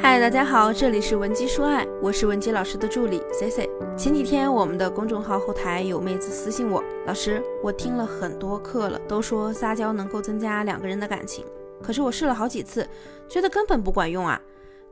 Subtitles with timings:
[0.00, 3.68] 嗨，大家好，这里是文姬说爱，我是文姬老师的助理 C C。
[3.96, 11.44] 前几天我们的公众号后台有妹子私信我，老师，我听了很多课了，都说撒娇能够增加两个人的感情，
[11.82, 12.88] 可是我试了好几次，
[13.28, 14.40] 觉得根本不管用啊。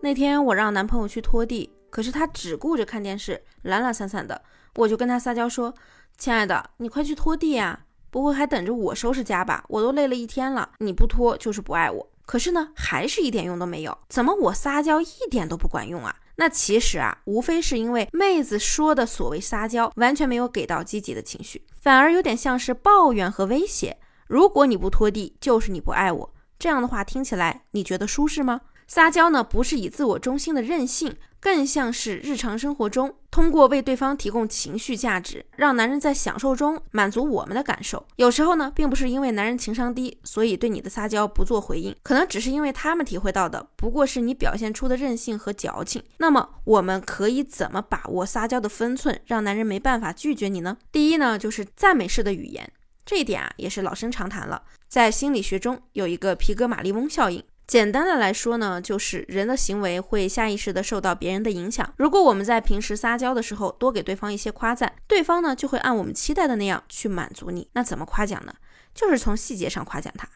[0.00, 4.42] 那天我让男朋友去拖地，可是他只顾着看电视，懒懒散散的，
[4.74, 5.72] 我就跟他撒娇说
[6.18, 9.64] ：“亲爱的，你快去拖地呀，不会还等着我收拾家吧？
[9.68, 13.96] 我都累了一天了，你不拖就是不爱我。”可是呢，还是一点用都没有。
[14.08, 16.14] 怎么我撒娇一点都不管用啊？
[16.38, 23.96] 那其实啊，无非是因为妹子说的所谓撒娇，完全没有给到积极的情绪，反而有点像是抱怨和威胁。
[24.26, 26.34] 如果你不拖地，就是你不爱我。
[26.58, 28.60] 这样的话听起来，你觉得舒适吗？
[28.88, 31.16] 撒娇呢，不是以自我中心的任性。
[31.46, 38.04] 更像是日常生活中，通过为对方提供情绪价值，让男人在享受中满足我们的感受。
[38.16, 46.02] 有时候呢，并不是因为男人情商低，所以对你的撒娇不做回应，可能只是因为他们体会到的不过是你表现出的任性和矫情。
[46.18, 50.76] 那么，我们可以怎么把握撒娇的分寸，让男人没办法拒绝你呢？
[50.90, 52.68] 第一呢，就是赞美式的语言，
[53.04, 54.60] 这一点啊，也是老生常谈了。
[54.88, 57.44] 在心理学中，有一个皮格马利翁效应。
[57.66, 61.92] 简单的来说呢，就是人的行为会下意识的受到别人的影响。
[61.96, 67.68] 如果我们在平时撒娇的时候多给对方一些夸赞，对方呢就会按我们期待的那样去满足你。
[67.72, 68.54] 那怎么夸奖呢？
[68.94, 70.28] 就是从细节上夸奖他。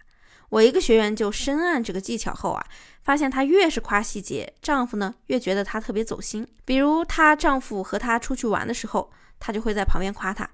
[0.49, 2.67] 我一个学员就深谙这个技巧后啊，
[3.05, 6.45] 发现她越是夸细节，丈夫呢越觉得她特别走心。
[6.65, 10.51] 比如她丈夫和她出去玩的时候，她就会在旁边夸他。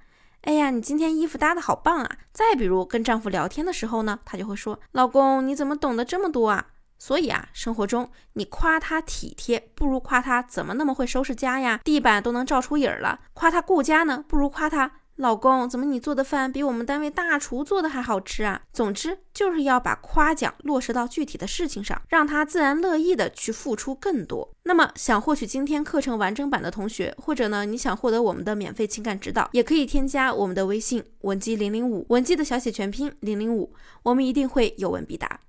[0.47, 2.19] 哎呀，你今天衣服搭的好棒啊！
[2.33, 6.67] 再比如跟丈夫聊天的时候呢，他就会说：“老公，你怎么懂得这么多啊？”
[7.01, 11.81] 所以啊，生活中你夸他体贴，不如夸他怎么那么会收拾家呀？
[11.83, 13.19] 地板都能照出影儿了。
[13.35, 18.61] 夸他顾家呢，不如夸他老公怎么你做的饭比我们单位大厨做的还好吃啊？
[18.71, 24.53] 总之就是要把夸奖落实到具体的事情上，让他自然乐意的去付出更多。
[24.65, 35.41] 那么，想获取今天课程完整版的同学，或者呢，你想获得我们的免费情感指导，也可以添加我们的微信文姬零零五，文姬的小写全拼零零五，我们一定会有问必答。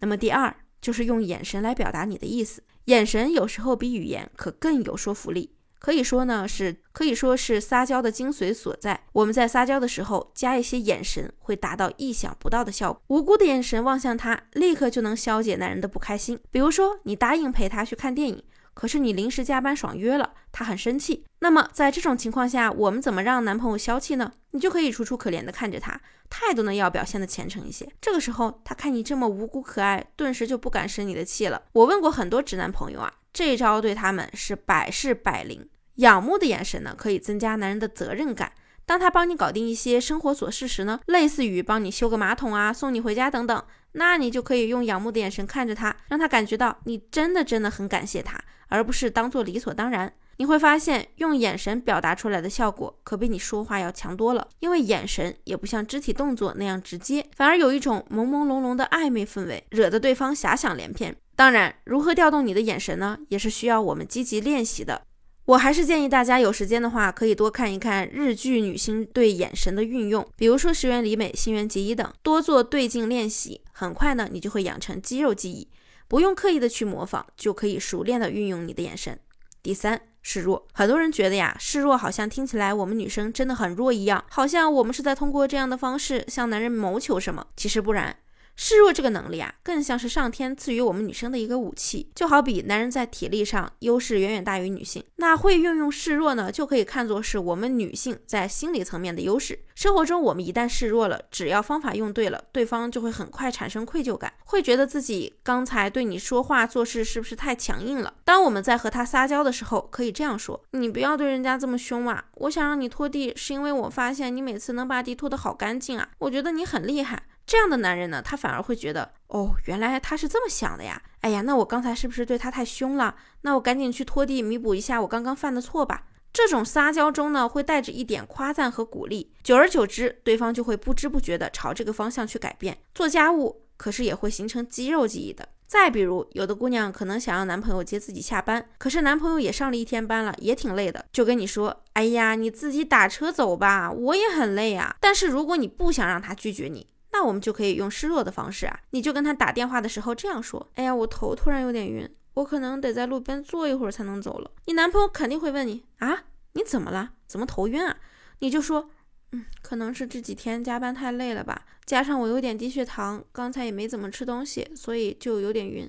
[0.00, 8.98] 那么第二就是用眼神来表达你的意思，眼神有时候比语言可更有说服力，可以说呢是可以说是撒娇的精髓所在。
[9.12, 13.02] 我们在撒娇的时候加一些眼神，会达到意想不到的效果。
[13.08, 16.40] 无辜的眼神望向他，立刻就能消解男人的不开心。
[16.50, 18.42] 比如说，你答应陪他去看电影。
[18.72, 21.26] 可是你临时加班爽约了，他很生气。
[21.40, 24.32] 那么在这种情况下，我们怎么让男朋友消气呢？
[24.52, 26.00] 你就可以楚楚可怜的看着他，
[26.30, 27.86] 态度呢要表现的虔诚一些。
[28.00, 31.60] 这个时候，他看你这么无辜可爱，顿时就不敢生你的气了。
[31.72, 35.68] 我问过很多直男朋友啊，这招对他们是百试百灵。
[35.96, 38.52] 仰慕的眼神呢，可以增加男人的责任感。
[38.86, 48.38] 当他帮你搞定一些生活琐事时呢，类似于帮你修个马桶啊、送你回家等等，那你就可以用仰慕的眼神看着他，让他感觉到你真的真的很感谢他。
[48.68, 54.48] 而不是当做理所当然，你会发现用眼神表达出来的效果可比你说话要强多了。
[54.58, 61.16] 因为眼神也不像肢体动作那样直接，反而有一种朦朦胧胧的暧昧氛围，惹得对方遐想连篇。
[61.36, 65.02] 当然，如何调动你的眼神呢，也是需要我们积极练习的。
[65.46, 75.68] 我还是建议大家有时间的话，可以多看一看日剧女星对眼神的运用，比如说石原里美、新垣结衣等，多做对镜练习，很快呢，你就会养成肌肉记忆。
[76.08, 79.18] 不用刻意的去模仿，就可以熟练的运用你的眼神。
[79.62, 80.66] 第三，示弱。
[80.72, 87.46] 很多人觉得呀，示弱好像听起来我们女生真的很弱一样，好像我们是在通过这样的方式向男人谋求什么。
[87.54, 88.16] 其实不然。
[88.56, 92.10] 示弱这个能力啊，更像是上天赐予我们女生的一个武器。
[92.14, 99.58] 就好比男人在体力上优势远远大于女性，那会运用示弱呢，就可以看作是我们女性在心理层面的优势。
[99.74, 108.14] 生活中，我们一旦示弱了，只要方法用对了，对方就会很快产生愧疚感，会觉得自己刚才对你说话做事是不是太强硬了？
[108.24, 121.02] 当我们在和他撒娇的时候，可以这样说：“你不要对人家这么凶嘛，我想让你拖地，是因为我发现你每次能把地拖得好干净啊，我觉得你很厉害。”这样的男人呢，他反而会觉得，哦，原来他是这么想的呀。
[121.20, 123.14] 哎呀，那我刚才是不是对他太凶了？
[123.42, 126.04] 那我赶紧去拖地弥补一下我刚刚犯的错吧。
[126.32, 132.76] 这种撒娇中呢，会带着一点夸赞和鼓励，久而久之，对方就会不知不觉的朝这个方向去改变。
[132.94, 135.48] 做家务可是也会形成肌肉记忆的。
[135.66, 144.96] 再比如，有的姑娘可能想让男朋友接自己下班，可是男朋友也上了一天班了，也挺累的，就跟你说，哎呀，你自己打车走吧，我也很累啊。
[145.00, 154.50] 但是如果你不想让他拒绝你，那我们就可以用示弱的方式啊，你就跟他打电话的时候这样说：哎呀，我头突然有点晕，我可能得在路边坐一会儿才能走了。
[154.64, 156.24] 你男朋友肯定会问你啊，
[156.54, 157.12] 你怎么了？
[157.28, 157.96] 怎么头晕啊？
[158.40, 158.90] 你就说，
[159.30, 165.88] 嗯，可能是这几天加班太累了吧，加上我有点低血糖，刚才也没怎么吃东西，所以就有点晕。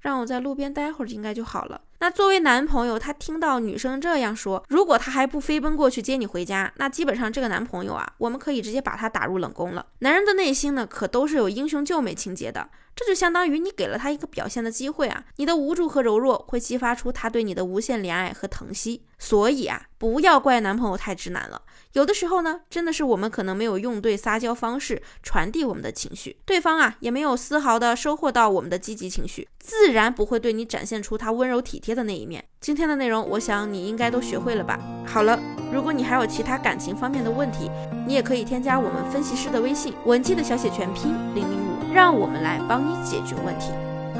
[0.00, 1.80] 让我在路边待会儿应该就好了。
[1.98, 9.86] 那作为男朋友，他听到女生这样说，如果他还不飞奔过去接你回家，那基本上这个男朋友啊，我们可以直接把他打入冷宫了。
[10.00, 12.68] 男人的内心呢，可都是有英雄救美情节的。
[12.94, 15.22] 这就相当于你给了他一个表现的机会啊！
[15.36, 19.02] 你的无助和柔弱会激发出他对你的无限怜爱和疼惜。
[19.18, 21.60] 所以啊，不要怪男朋友太直男了。
[21.92, 32.44] 有的时候呢，真的是我们可能没有用对撒娇方式传递我们的情绪，对方啊也没有丝毫的收获到我们的积极情绪，自然不会对你展现出他温柔体贴的那一面。
[32.60, 34.78] 今天的内容，我想你应该都学会了吧？
[35.06, 35.36] 好了，
[35.72, 37.70] 如果你还有其他感情方面的问题，
[38.06, 41.94] 你也可以添加我们分析师的微信文姬的小写全拼零零五。
[41.94, 43.70] 让我们来帮你解决问题。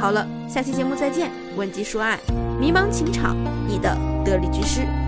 [0.01, 1.31] 好了，下期节目再见。
[1.57, 2.19] 文姬说爱，
[2.59, 3.37] 迷茫情场，
[3.69, 3.95] 你的
[4.25, 5.06] 得力军师。